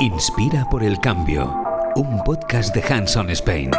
[0.00, 1.62] Inspira por el cambio,
[1.94, 3.70] un podcast de Hanson Spain.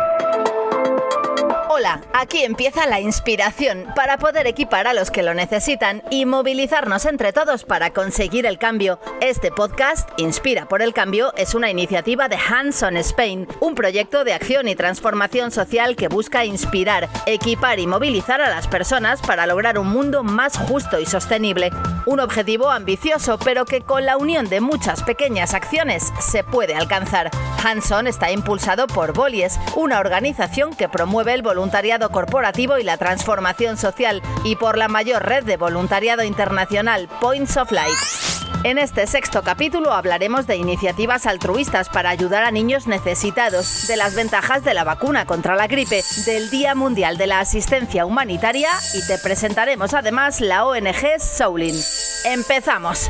[2.13, 7.33] Aquí empieza la inspiración para poder equipar a los que lo necesitan y movilizarnos entre
[7.33, 8.99] todos para conseguir el cambio.
[9.19, 14.23] Este podcast, Inspira por el Cambio, es una iniciativa de Hands on Spain, un proyecto
[14.23, 19.45] de acción y transformación social que busca inspirar, equipar y movilizar a las personas para
[19.45, 21.69] lograr un mundo más justo y sostenible.
[22.05, 27.31] Un objetivo ambicioso, pero que con la unión de muchas pequeñas acciones se puede alcanzar.
[27.63, 33.77] Hanson está impulsado por Bolies, una organización que promueve el voluntariado corporativo y la transformación
[33.77, 38.32] social, y por la mayor red de voluntariado internacional Points of Light.
[38.63, 44.15] En este sexto capítulo hablaremos de iniciativas altruistas para ayudar a niños necesitados, de las
[44.15, 49.05] ventajas de la vacuna contra la gripe, del Día Mundial de la Asistencia Humanitaria y
[49.05, 51.75] te presentaremos además la ONG Soulin.
[52.23, 53.09] ¡Empezamos!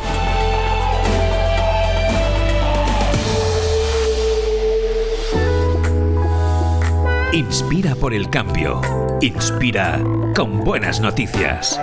[7.32, 8.82] Inspira por el cambio.
[9.22, 10.00] Inspira
[10.36, 11.80] con buenas noticias.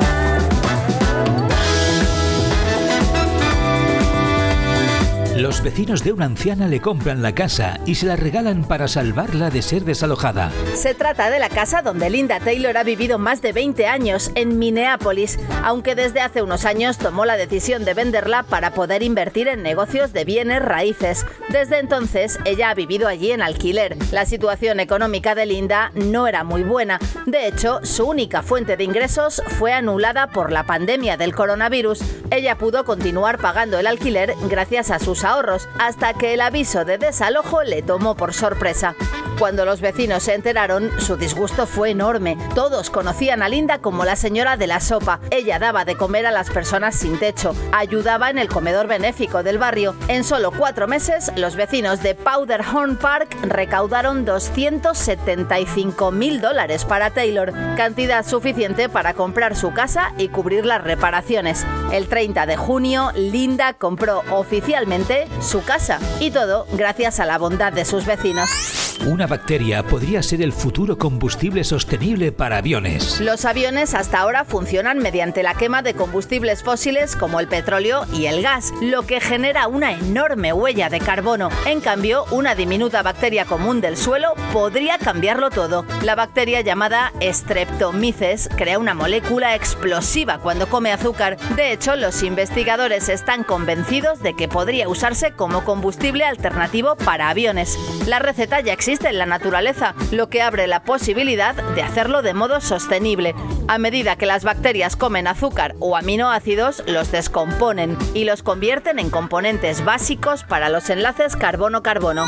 [5.41, 9.49] Los vecinos de una anciana le compran la casa y se la regalan para salvarla
[9.49, 10.53] de ser desalojada.
[10.75, 14.59] Se trata de la casa donde Linda Taylor ha vivido más de 20 años, en
[14.59, 19.63] Minneapolis, aunque desde hace unos años tomó la decisión de venderla para poder invertir en
[19.63, 21.25] negocios de bienes raíces.
[21.49, 23.97] Desde entonces, ella ha vivido allí en alquiler.
[24.13, 26.99] La situación económica de Linda no era muy buena.
[27.25, 32.01] De hecho, su única fuente de ingresos fue anulada por la pandemia del coronavirus.
[32.31, 36.99] Ella pudo continuar pagando el alquiler gracias a sus ahorros, hasta que el aviso de
[36.99, 38.95] desalojo le tomó por sorpresa.
[39.41, 42.37] Cuando los vecinos se enteraron, su disgusto fue enorme.
[42.55, 45.19] Todos conocían a Linda como la señora de la sopa.
[45.31, 49.57] Ella daba de comer a las personas sin techo, ayudaba en el comedor benéfico del
[49.57, 49.95] barrio.
[50.09, 57.55] En solo cuatro meses, los vecinos de Powderhorn Park recaudaron 275 mil dólares para Taylor,
[57.79, 61.65] cantidad suficiente para comprar su casa y cubrir las reparaciones.
[61.93, 67.73] El 30 de junio, Linda compró oficialmente su casa y todo gracias a la bondad
[67.73, 68.90] de sus vecinos.
[69.07, 73.19] Una bacteria podría ser el futuro combustible sostenible para aviones.
[73.19, 78.27] Los aviones hasta ahora funcionan mediante la quema de combustibles fósiles como el petróleo y
[78.27, 81.49] el gas, lo que genera una enorme huella de carbono.
[81.65, 85.87] En cambio, una diminuta bacteria común del suelo podría cambiarlo todo.
[86.03, 91.39] La bacteria llamada Streptomyces crea una molécula explosiva cuando come azúcar.
[91.57, 97.79] De hecho, los investigadores están convencidos de que podría usarse como combustible alternativo para aviones.
[98.07, 102.35] La receta ya existe en la naturaleza, lo que abre la posibilidad de hacerlo de
[102.35, 103.37] modo sostenible.
[103.69, 109.09] A medida que las bacterias comen azúcar o aminoácidos, los descomponen y los convierten en
[109.09, 112.27] componentes básicos para los enlaces carbono-carbono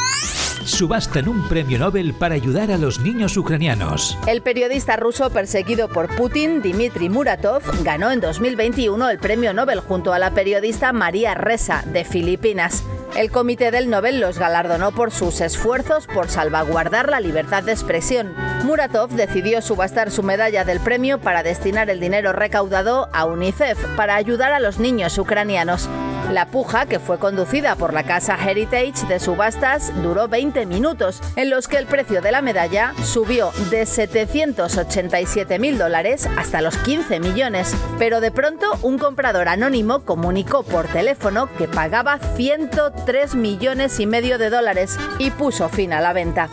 [0.64, 4.18] subastan un premio Nobel para ayudar a los niños ucranianos.
[4.26, 10.12] El periodista ruso perseguido por Putin, Dmitry Muratov, ganó en 2021 el premio Nobel junto
[10.12, 12.84] a la periodista María Ressa, de Filipinas.
[13.16, 18.34] El Comité del Nobel los galardonó por sus esfuerzos por salvaguardar la libertad de expresión.
[18.64, 24.14] Muratov decidió subastar su medalla del premio para destinar el dinero recaudado a UNICEF para
[24.14, 25.88] ayudar a los niños ucranianos.
[26.32, 31.50] La puja, que fue conducida por la casa Heritage de subastas, duró 20 minutos, en
[31.50, 37.21] los que el precio de la medalla subió de 787 mil dólares hasta los 15
[37.21, 37.76] millones.
[37.98, 44.38] Pero de pronto, un comprador anónimo comunicó por teléfono que pagaba 103 millones y medio
[44.38, 46.48] de dólares y puso fin a la venta.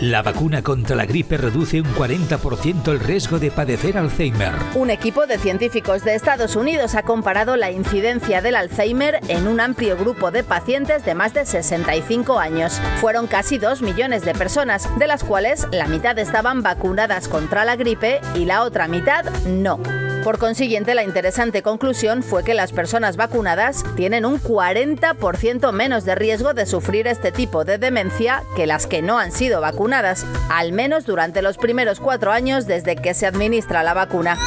[0.00, 4.52] La vacuna contra la gripe reduce un 40% el riesgo de padecer Alzheimer.
[4.74, 9.60] Un equipo de científicos de Estados Unidos ha comparado la incidencia del Alzheimer en un
[9.60, 12.80] amplio grupo de pacientes de más de 65 años.
[13.00, 17.76] Fueron casi 2 millones de personas, de las cuales la mitad estaban vacunadas contra la
[17.76, 19.78] gripe y la otra mitad no.
[20.24, 26.14] Por consiguiente, la interesante conclusión fue que las personas vacunadas tienen un 40% menos de
[26.14, 30.72] riesgo de sufrir este tipo de demencia que las que no han sido vacunadas, al
[30.72, 34.38] menos durante los primeros cuatro años desde que se administra la vacuna.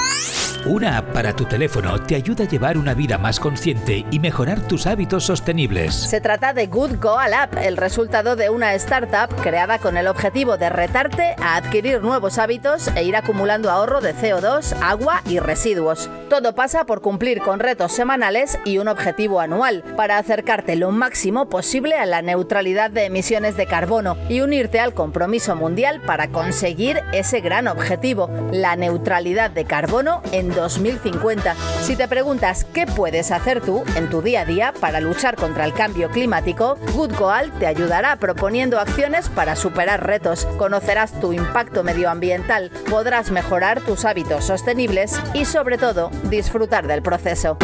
[0.66, 4.60] Una app para tu teléfono te ayuda a llevar una vida más consciente y mejorar
[4.60, 5.94] tus hábitos sostenibles.
[5.96, 10.58] Se trata de Good Goal App, el resultado de una startup creada con el objetivo
[10.58, 16.10] de retarte a adquirir nuevos hábitos e ir acumulando ahorro de CO2, agua y residuos.
[16.30, 21.48] Todo pasa por cumplir con retos semanales y un objetivo anual, para acercarte lo máximo
[21.48, 27.02] posible a la neutralidad de emisiones de carbono y unirte al compromiso mundial para conseguir
[27.14, 31.56] ese gran objetivo, la neutralidad de carbono en 2050.
[31.82, 35.66] Si te preguntas qué puedes hacer tú en tu día a día para luchar contra
[35.66, 40.46] el cambio climático, Good Goal te ayudará proponiendo acciones para superar retos.
[40.58, 47.58] Conocerás tu impacto medioambiental, podrás mejorar tus hábitos sostenibles y sobre todo disfrutar del proceso.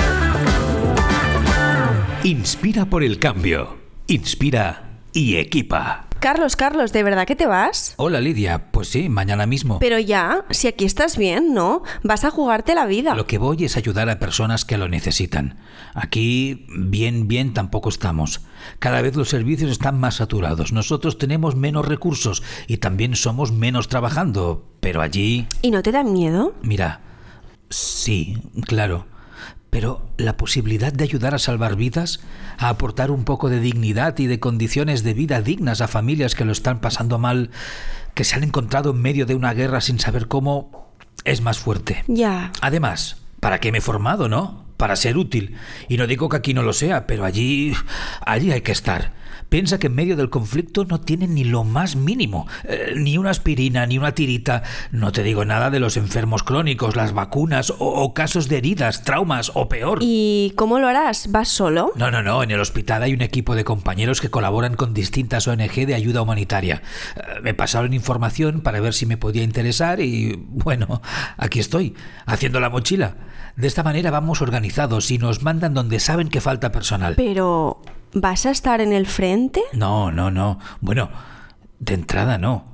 [2.23, 3.77] Inspira por el cambio.
[4.07, 6.07] Inspira y equipa.
[6.23, 7.95] Carlos, Carlos, ¿de verdad que te vas?
[7.97, 9.79] Hola Lidia, pues sí, mañana mismo.
[9.79, 11.83] Pero ya, si aquí estás bien, ¿no?
[12.01, 13.13] Vas a jugarte la vida.
[13.13, 15.57] Lo que voy es ayudar a personas que lo necesitan.
[15.93, 18.39] Aquí, bien, bien, tampoco estamos.
[18.79, 20.71] Cada vez los servicios están más saturados.
[20.71, 24.63] Nosotros tenemos menos recursos y también somos menos trabajando.
[24.79, 25.49] Pero allí...
[25.61, 26.55] ¿Y no te da miedo?
[26.61, 27.01] Mira,
[27.69, 29.07] sí, claro.
[29.73, 32.19] Pero la posibilidad de ayudar a salvar vidas,
[32.59, 36.45] a aportar un poco de dignidad y de condiciones de vida dignas a familias que
[36.45, 37.49] lo están pasando mal,
[38.13, 40.91] que se han encontrado en medio de una guerra sin saber cómo,
[41.25, 42.03] es más fuerte.
[42.05, 42.51] Ya.
[42.61, 44.63] Además, ¿para qué me he formado, no?
[44.77, 45.55] Para ser útil.
[45.89, 47.73] Y no digo que aquí no lo sea, pero allí,
[48.27, 49.11] allí hay que estar.
[49.53, 53.29] Piensa que en medio del conflicto no tienen ni lo más mínimo, eh, ni una
[53.29, 54.63] aspirina, ni una tirita.
[54.89, 59.03] No te digo nada de los enfermos crónicos, las vacunas o, o casos de heridas,
[59.03, 59.99] traumas o peor.
[60.01, 61.31] ¿Y cómo lo harás?
[61.31, 61.91] ¿Vas solo?
[61.95, 62.41] No, no, no.
[62.41, 66.23] En el hospital hay un equipo de compañeros que colaboran con distintas ONG de ayuda
[66.23, 66.81] humanitaria.
[67.15, 71.03] Eh, Me pasaron información para ver si me podía interesar y, bueno,
[71.37, 71.93] aquí estoy,
[72.25, 73.17] haciendo la mochila.
[73.55, 77.13] De esta manera vamos organizados y nos mandan donde saben que falta personal.
[77.15, 77.83] Pero...
[78.13, 79.61] ¿Vas a estar en el frente?
[79.73, 80.59] No, no, no.
[80.81, 81.09] Bueno,
[81.79, 82.72] de entrada no.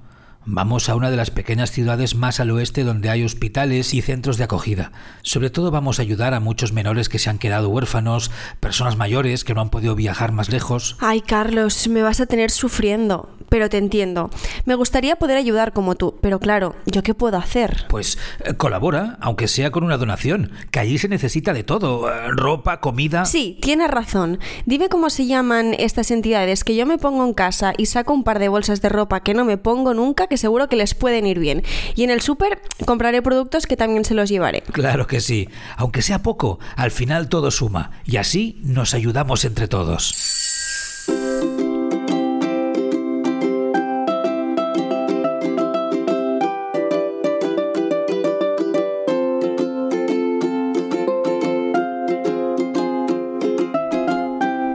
[0.52, 4.38] Vamos a una de las pequeñas ciudades más al oeste donde hay hospitales y centros
[4.38, 4.92] de acogida.
[5.22, 9.44] Sobre todo vamos a ayudar a muchos menores que se han quedado huérfanos, personas mayores
[9.44, 10.98] que no han podido viajar más lejos.
[11.02, 13.30] Ay, Carlos, me vas a tener sufriendo.
[13.50, 14.30] Pero te entiendo.
[14.66, 17.86] Me gustaría poder ayudar como tú, pero claro, ¿yo qué puedo hacer?
[17.90, 22.28] Pues eh, colabora, aunque sea con una donación, que allí se necesita de todo, eh,
[22.30, 23.26] ropa, comida.
[23.26, 24.40] Sí, tienes razón.
[24.66, 28.24] Dime cómo se llaman estas entidades que yo me pongo en casa y saco un
[28.24, 31.26] par de bolsas de ropa que no me pongo nunca, que seguro que les pueden
[31.28, 31.64] ir bien.
[31.96, 34.62] Y en el súper compraré productos que también se los llevaré.
[34.72, 39.68] Claro que sí, aunque sea poco, al final todo suma y así nos ayudamos entre
[39.68, 40.16] todos.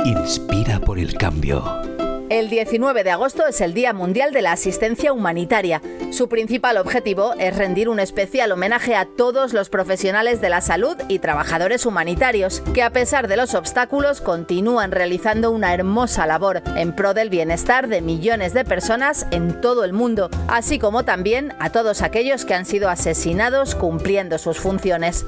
[0.04, 1.93] Inspira por el cambio.
[2.34, 5.80] El 19 de agosto es el Día Mundial de la Asistencia Humanitaria.
[6.10, 10.96] Su principal objetivo es rendir un especial homenaje a todos los profesionales de la salud
[11.06, 16.96] y trabajadores humanitarios, que a pesar de los obstáculos continúan realizando una hermosa labor en
[16.96, 21.70] pro del bienestar de millones de personas en todo el mundo, así como también a
[21.70, 25.24] todos aquellos que han sido asesinados cumpliendo sus funciones.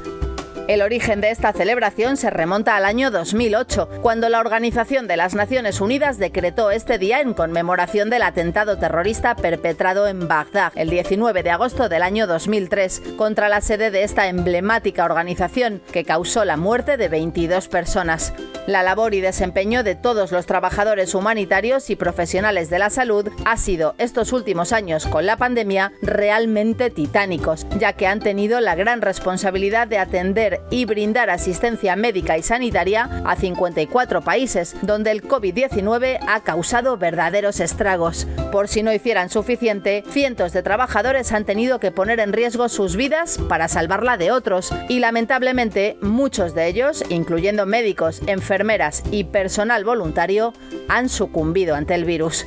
[0.69, 5.37] El origen de esta celebración se remonta al año 2008, cuando la Organización de las
[5.37, 11.45] Naciones Unidas decretó este día en conmemoración del atentado terrorista perpetrado en Bagdad el 19
[11.45, 16.57] de agosto del año 2003 contra la sede de esta emblemática organización que causó la
[16.57, 18.33] muerte de 22 personas.
[18.67, 23.57] La labor y desempeño de todos los trabajadores humanitarios y profesionales de la salud ha
[23.59, 29.03] sido estos últimos años con la pandemia realmente titánicos, ya que han tenido la gran
[29.03, 36.19] responsabilidad de atender y brindar asistencia médica y sanitaria a 54 países, donde el COVID-19
[36.27, 38.27] ha causado verdaderos estragos.
[38.51, 42.97] Por si no hicieran suficiente, cientos de trabajadores han tenido que poner en riesgo sus
[42.97, 48.23] vidas para salvarla de otros, y lamentablemente muchos de ellos, incluyendo médicos,
[48.57, 50.55] enfermeras y personal voluntario,
[50.89, 52.47] han sucumbido ante el virus.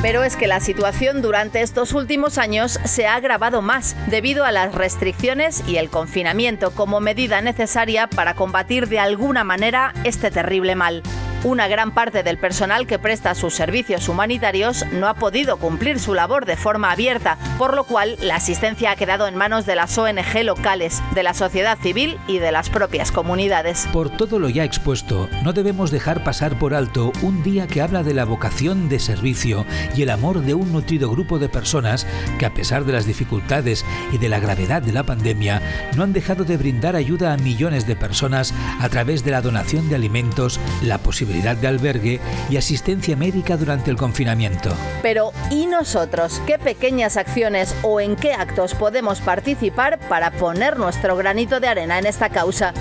[0.00, 4.52] Pero es que la situación durante estos últimos años se ha agravado más debido a
[4.52, 10.74] las restricciones y el confinamiento como medida necesaria para combatir de alguna manera este terrible
[10.74, 11.02] mal.
[11.44, 16.14] Una gran parte del personal que presta sus servicios humanitarios no ha podido cumplir su
[16.14, 19.98] labor de forma abierta, por lo cual la asistencia ha quedado en manos de las
[19.98, 23.86] ONG locales, de la sociedad civil y de las propias comunidades.
[23.92, 28.02] Por todo lo ya expuesto, no debemos dejar pasar por alto un día que habla
[28.02, 32.06] de la vocación de servicio y el amor de un nutrido grupo de personas
[32.38, 35.60] que a pesar de las dificultades y de la gravedad de la pandemia,
[35.94, 39.90] no han dejado de brindar ayuda a millones de personas a través de la donación
[39.90, 40.96] de alimentos, la
[41.34, 44.70] posibilidad de albergue y asistencia médica durante el confinamiento.
[45.02, 46.40] Pero, ¿y nosotros?
[46.46, 51.98] ¿Qué pequeñas acciones o en qué actos podemos participar para poner nuestro granito de arena
[51.98, 52.72] en esta causa?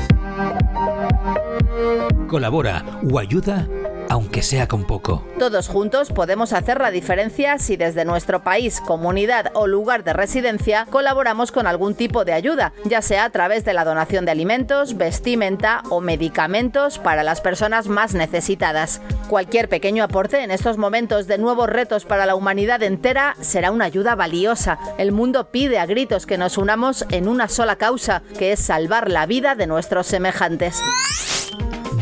[2.27, 3.67] Colabora o ayuda
[4.13, 5.25] aunque sea con poco.
[5.39, 10.85] Todos juntos podemos hacer la diferencia si desde nuestro país, comunidad o lugar de residencia
[10.91, 14.97] colaboramos con algún tipo de ayuda, ya sea a través de la donación de alimentos,
[14.97, 19.01] vestimenta o medicamentos para las personas más necesitadas.
[19.29, 23.85] Cualquier pequeño aporte en estos momentos de nuevos retos para la humanidad entera será una
[23.85, 24.77] ayuda valiosa.
[24.99, 29.09] El mundo pide a gritos que nos unamos en una sola causa, que es salvar
[29.09, 30.83] la vida de nuestros semejantes.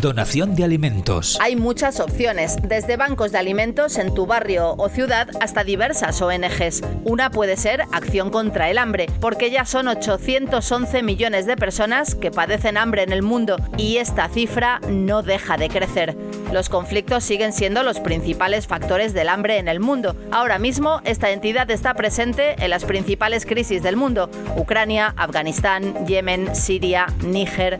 [0.01, 1.37] Donación de alimentos.
[1.39, 6.81] Hay muchas opciones, desde bancos de alimentos en tu barrio o ciudad hasta diversas ONGs.
[7.03, 12.31] Una puede ser Acción contra el Hambre, porque ya son 811 millones de personas que
[12.31, 16.17] padecen hambre en el mundo y esta cifra no deja de crecer.
[16.51, 20.15] Los conflictos siguen siendo los principales factores del hambre en el mundo.
[20.31, 26.55] Ahora mismo, esta entidad está presente en las principales crisis del mundo, Ucrania, Afganistán, Yemen,
[26.55, 27.79] Siria, Níger.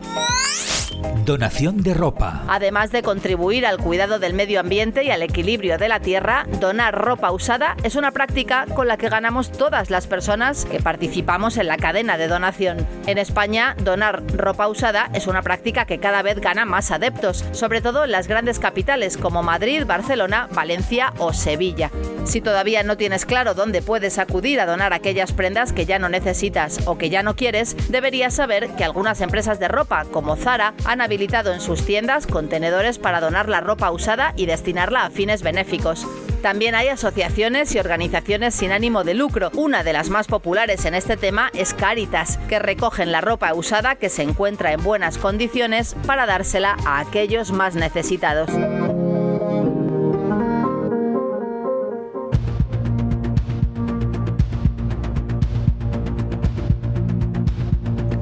[1.24, 2.42] Donación de ropa.
[2.48, 6.94] Además de contribuir al cuidado del medio ambiente y al equilibrio de la tierra, donar
[6.94, 11.68] ropa usada es una práctica con la que ganamos todas las personas que participamos en
[11.68, 12.86] la cadena de donación.
[13.06, 17.80] En España, donar ropa usada es una práctica que cada vez gana más adeptos, sobre
[17.80, 21.90] todo en las grandes capitales como Madrid, Barcelona, Valencia o Sevilla.
[22.24, 26.08] Si todavía no tienes claro dónde puedes acudir a donar aquellas prendas que ya no
[26.08, 30.74] necesitas o que ya no quieres, deberías saber que algunas empresas de ropa, como Zara,
[30.84, 35.42] han habilitado en sus tiendas contenedores para donar la ropa usada y destinarla a fines
[35.42, 36.06] benéficos.
[36.42, 39.50] También hay asociaciones y organizaciones sin ánimo de lucro.
[39.54, 43.94] Una de las más populares en este tema es Caritas, que recogen la ropa usada
[43.94, 48.50] que se encuentra en buenas condiciones para dársela a aquellos más necesitados.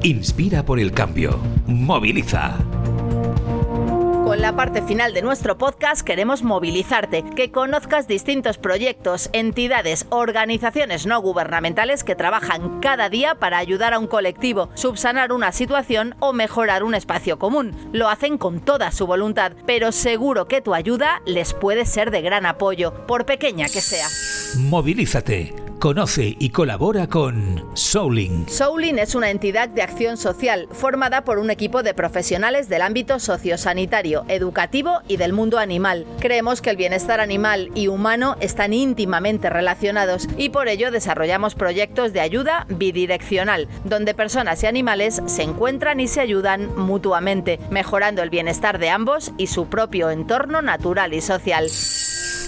[0.03, 1.39] Inspira por el cambio.
[1.67, 2.57] Moviliza.
[4.25, 11.05] Con la parte final de nuestro podcast queremos movilizarte, que conozcas distintos proyectos, entidades, organizaciones
[11.05, 16.33] no gubernamentales que trabajan cada día para ayudar a un colectivo, subsanar una situación o
[16.33, 17.75] mejorar un espacio común.
[17.93, 22.23] Lo hacen con toda su voluntad, pero seguro que tu ayuda les puede ser de
[22.23, 24.07] gran apoyo, por pequeña que sea.
[24.57, 25.70] Movilízate.
[25.81, 28.47] Conoce y colabora con Souling.
[28.47, 33.19] Souling es una entidad de acción social formada por un equipo de profesionales del ámbito
[33.19, 36.05] sociosanitario, educativo y del mundo animal.
[36.19, 42.13] Creemos que el bienestar animal y humano están íntimamente relacionados y por ello desarrollamos proyectos
[42.13, 48.29] de ayuda bidireccional, donde personas y animales se encuentran y se ayudan mutuamente, mejorando el
[48.29, 51.71] bienestar de ambos y su propio entorno natural y social.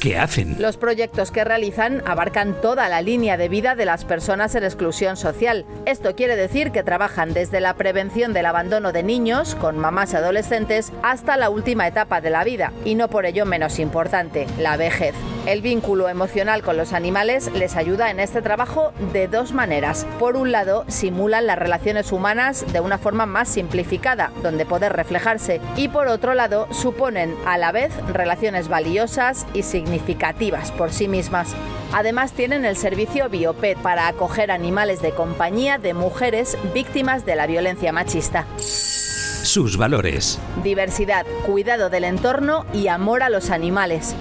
[0.04, 0.58] ¿Qué hacen?
[0.60, 5.16] Los proyectos que realizan abarcan toda la línea de vida de las personas en exclusión
[5.16, 5.66] social.
[5.86, 10.92] Esto quiere decir que trabajan desde la prevención del abandono de niños con mamás adolescentes
[11.04, 15.16] hasta la última etapa de la vida, y no por ello menos importante, la vejez.
[15.46, 20.08] El vínculo emocional con los animales les ayuda en este trabajo de dos maneras.
[20.18, 25.60] Por un lado, simulan las relaciones humanas de una forma más simplificada, donde poder reflejarse,
[25.76, 31.54] y por otro lado, suponen a la vez relaciones valiosas y significativas por sí mismas.
[31.92, 37.48] Además tienen el servicio Biopet para acoger animales de compañía de mujeres víctimas de la
[37.48, 38.46] violencia machista.
[38.58, 40.40] Sus valores.
[40.64, 44.16] Diversidad, cuidado del entorno y amor a los animales.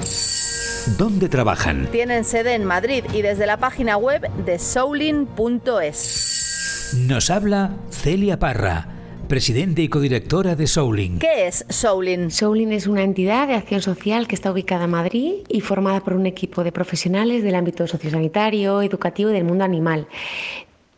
[0.99, 1.89] ¿Dónde trabajan?
[1.93, 6.19] Tienen sede en Madrid y desde la página web de soulin.es.
[7.07, 8.89] Nos habla Celia Parra
[9.29, 11.19] presidente y codirectora de Soulin.
[11.19, 12.31] ¿Qué es Soulin?
[12.31, 16.13] Soulin es una entidad de acción social que está ubicada en Madrid y formada por
[16.13, 20.07] un equipo de profesionales del ámbito sociosanitario, educativo y del mundo animal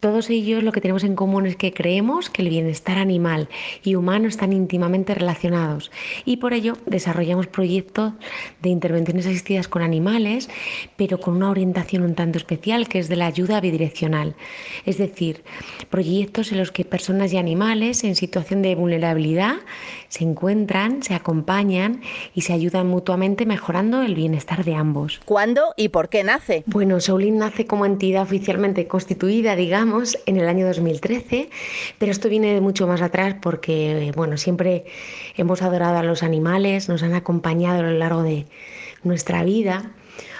[0.05, 3.49] Todos ellos lo que tenemos en común es que creemos que el bienestar animal
[3.83, 5.91] y humano están íntimamente relacionados
[6.27, 8.13] y por ello desarrollamos proyectos
[8.61, 10.51] de intervenciones asistidas con animales,
[10.97, 14.37] pero con una orientación un tanto especial que es de la ayuda bidireccional.
[14.85, 15.43] Es decir,
[15.89, 19.55] proyectos en los que personas y animales en situación de vulnerabilidad
[20.09, 22.03] se encuentran, se acompañan
[22.35, 25.23] y se ayudan mutuamente mejorando el bienestar de ambos.
[25.25, 26.63] ¿Cuándo y por qué nace?
[26.67, 29.94] Bueno, Soulin nace como entidad oficialmente constituida, digamos,
[30.27, 31.49] en el año 2013,
[31.99, 34.85] pero esto viene de mucho más atrás porque, bueno, siempre
[35.37, 38.47] hemos adorado a los animales, nos han acompañado a lo largo de
[39.03, 39.91] nuestra vida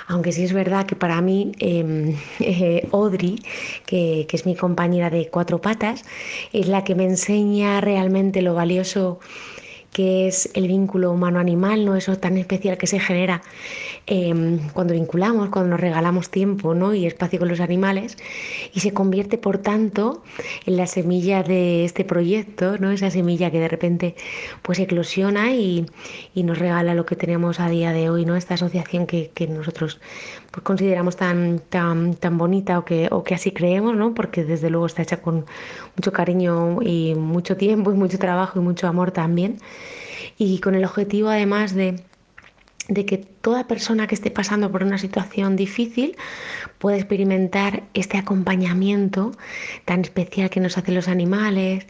[0.07, 3.43] aunque sí es verdad que para mí em, eh, Audrey,
[3.87, 6.05] que, que, es mi compañera de cuatro patas,
[6.53, 9.19] es la que me enseña realmente lo valioso
[9.95, 11.95] que es el vínculo humano-animal, ¿no?
[11.95, 13.43] eso tan especial que se genera
[14.07, 16.95] em, cuando vinculamos, cuando nos regalamos tiempo ¿no?
[16.95, 18.17] y espacio con los animales,
[18.73, 20.23] y se convierte, por tanto,
[20.67, 22.91] en la semilla de este proyecto, ¿no?
[22.91, 24.15] esa semilla que de repente
[24.63, 25.87] pues eclosiona y,
[26.35, 28.37] y nos regala lo que tenemos a día de hoy, ¿no?
[28.37, 30.01] esta asociación que, que nosotros
[30.51, 34.15] pues, consideramos tan, tan, tan bonita o que, o que así creemos, ¿no?
[34.15, 35.47] porque desde luego está hecha con
[35.97, 39.59] mucho cariño y mucho tiempo y mucho trabajo y mucho amor también
[40.39, 42.01] y con el objetivo además de,
[42.89, 46.17] de que toda persona que esté pasando por una situación difícil
[46.79, 49.33] pueda experimentar este acompañamiento
[49.85, 51.87] tan especial que nos hacen los animales,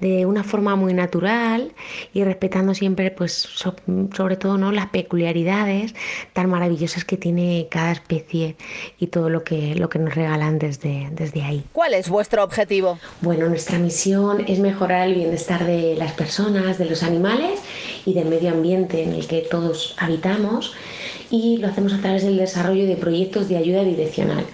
[0.00, 1.72] de una forma muy natural
[2.12, 4.72] y respetando siempre, pues, sobre todo, ¿no?
[4.72, 5.94] las peculiaridades
[6.32, 8.56] tan maravillosas que tiene cada especie
[8.98, 11.64] y todo lo que, lo que nos regalan desde, desde ahí.
[11.72, 12.98] ¿Cuál es vuestro objetivo?
[13.20, 17.60] Bueno, nuestra misión es mejorar el bienestar de las personas, de los animales
[18.04, 20.74] y del medio ambiente en el que todos habitamos
[21.30, 24.44] y lo hacemos a través del desarrollo de proyectos de ayuda direccional.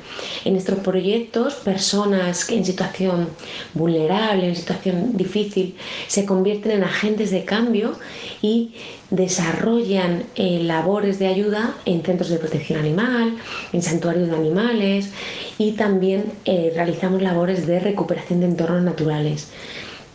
[0.44, 3.28] En estos proyectos, personas en situación
[3.74, 5.76] vulnerable, en situación difícil,
[6.08, 7.92] se convierten en agentes de cambio
[8.40, 8.74] y
[9.10, 13.36] desarrollan eh, labores de ayuda en centros de protección animal,
[13.72, 15.10] en santuarios de animales
[15.58, 19.50] y también eh, realizamos labores de recuperación de entornos naturales.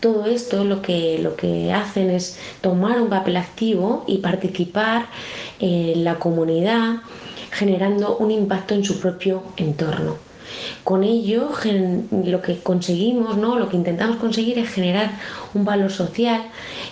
[0.00, 5.06] Todo esto lo que, lo que hacen es tomar un papel activo y participar
[5.58, 6.96] en la comunidad
[7.50, 10.16] generando un impacto en su propio entorno.
[10.84, 11.50] Con ello
[12.24, 13.58] lo que conseguimos, ¿no?
[13.58, 15.10] lo que intentamos conseguir es generar
[15.54, 16.42] un valor social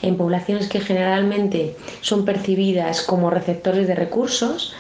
[0.03, 4.75] en poblaciones que generalmente son percibidas como receptores de recursos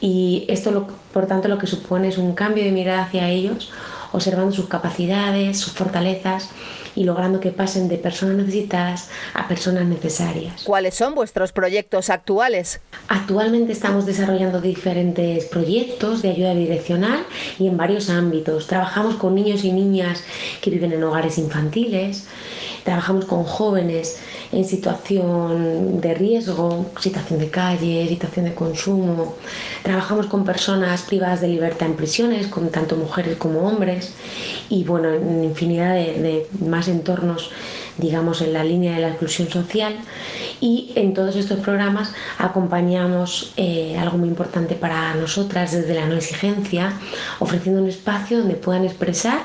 [0.00, 3.70] y esto por tanto lo que supone es un cambio de mirada hacia ellos,
[4.12, 6.50] observando sus capacidades, sus fortalezas
[6.94, 10.64] y logrando que pasen de personas necesitadas a personas necesarias.
[10.64, 12.80] ¿Cuáles son vuestros proyectos actuales?
[13.08, 17.24] Actualmente estamos desarrollando diferentes proyectos de ayuda direccional
[17.58, 18.66] y en varios ámbitos.
[18.66, 20.24] Trabajamos con niños y niñas
[20.60, 22.26] que viven en hogares infantiles,
[22.88, 24.18] trabajamos con jóvenes
[24.50, 29.36] en situación de riesgo, situación de calle, situación de consumo.
[29.82, 34.14] Trabajamos con personas privadas de libertad en prisiones, con tanto mujeres como hombres
[34.70, 37.50] y bueno, en infinidad de, más entornos
[37.98, 39.92] digamos, en la línea de la exclusión social
[40.60, 46.14] y en todos estos programas acompañamos eh, algo muy importante para nosotras desde la no
[46.14, 46.92] exigencia,
[47.40, 49.40] ofreciendo un espacio donde puedan expresar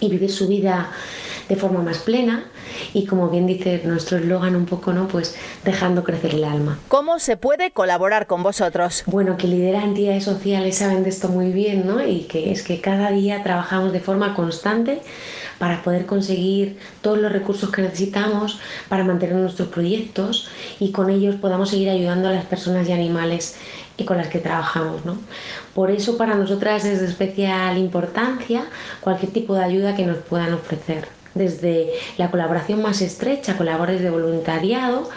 [0.00, 0.90] y vivir su vida
[1.48, 2.44] de forma más plena
[2.94, 5.08] y como bien dice nuestro eslogan un poco, ¿no?
[5.08, 6.78] Pues dejando crecer el alma.
[6.88, 9.04] ¿Cómo se puede colaborar con vosotros?
[9.06, 12.04] Bueno, que lidera entidades sociales saben de esto muy bien, ¿no?
[12.06, 15.00] Y que es que cada día trabajamos de forma constante
[15.58, 20.48] para poder conseguir todos los recursos que necesitamos para mantener nuestros proyectos
[20.80, 23.56] y con ellos podamos seguir ayudando a las personas y animales
[23.96, 25.04] y con las que trabajamos.
[25.04, 25.18] ¿no?
[25.74, 28.64] Por eso para nosotras es de especial importancia
[29.00, 34.00] cualquier tipo de ayuda que nos puedan ofrecer desde la colaboración más estrecha con labores
[34.00, 35.08] de voluntariado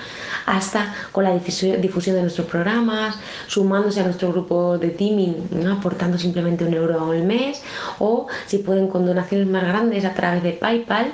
[0.45, 3.15] hasta con la difusión de nuestros programas,
[3.47, 7.63] sumándose a nuestro grupo de teaming, aportando simplemente un euro al mes,
[7.99, 11.13] o si pueden con donaciones más grandes a través de PayPal,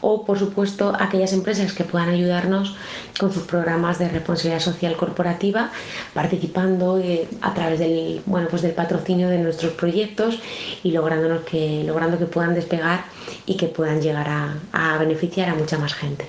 [0.00, 2.76] o por supuesto aquellas empresas que puedan ayudarnos
[3.18, 5.70] con sus programas de responsabilidad social corporativa,
[6.14, 10.38] participando eh, a través del, bueno, pues del patrocinio de nuestros proyectos
[10.82, 13.04] y lográndonos que, logrando que puedan despegar
[13.46, 14.28] y que puedan llegar
[14.72, 16.26] a beneficiar a mucha más gente.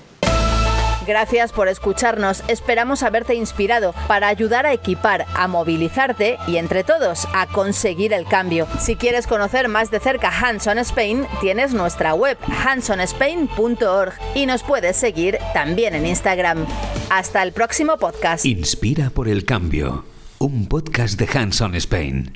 [1.07, 2.43] Gracias por escucharnos.
[2.49, 8.25] Esperamos haberte inspirado para ayudar a equipar, a movilizarte y entre todos a conseguir el
[8.25, 8.67] cambio.
[8.79, 14.63] Si quieres conocer más de cerca Hands on Spain, tienes nuestra web handsonspain.org y nos
[14.63, 16.65] puedes seguir también en Instagram.
[17.09, 18.45] Hasta el próximo podcast.
[18.45, 20.03] Inspira por el cambio.
[20.39, 22.35] Un podcast de Hands on Spain.